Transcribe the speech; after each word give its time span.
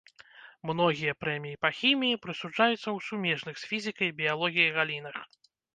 Многія 0.69 1.13
прэміі 1.25 1.59
па 1.67 1.71
хіміі 1.81 2.21
прысуджаюцца 2.25 2.75
ў 2.75 2.97
сумежных 3.09 3.55
з 3.65 3.73
фізікай 3.75 4.07
і 4.15 4.21
біялогіяй 4.25 4.71
галінах. 4.81 5.17